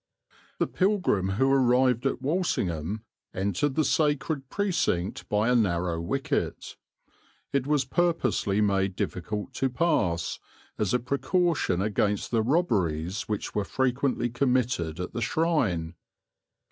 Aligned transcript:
"The 0.57 0.65
pilgrim 0.65 1.29
who 1.33 1.51
arrived 1.53 2.07
at 2.07 2.23
Walsingham 2.23 3.03
entered 3.35 3.75
the 3.75 3.85
sacred 3.85 4.49
precinct 4.49 5.29
by 5.29 5.47
a 5.47 5.55
narrow 5.55 6.01
wicket. 6.01 6.75
It 7.53 7.67
was 7.67 7.85
purposely 7.85 8.61
made 8.61 8.95
difficult 8.95 9.53
to 9.53 9.69
pass, 9.69 10.39
as 10.79 10.95
a 10.95 10.99
precaution 10.99 11.83
against 11.83 12.31
the 12.31 12.41
robberies 12.41 13.29
which 13.29 13.53
were 13.53 13.63
frequently 13.63 14.31
committed 14.31 14.99
at 14.99 15.13
the 15.13 15.21
shrine. 15.21 15.93